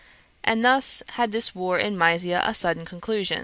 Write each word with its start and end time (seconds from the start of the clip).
And 0.43 0.65
thus 0.65 1.03
had 1.09 1.31
this 1.31 1.53
war 1.53 1.77
in 1.77 1.95
Mysia 1.95 2.41
a 2.43 2.55
sudden 2.55 2.85
conclusion. 2.85 3.39